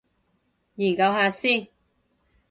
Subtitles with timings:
[0.77, 1.67] 研究下先